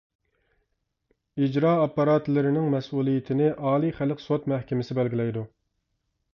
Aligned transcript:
ئىجرا 1.43 1.73
ئاپپاراتلىرىنىڭ 1.81 2.73
مەسئۇلىيىتىنى 2.77 3.53
ئالىي 3.59 3.95
خەلق 4.01 4.27
سوت 4.27 4.51
مەھكىمىسى 4.57 5.01
بەلگىلەيدۇ. 5.03 5.49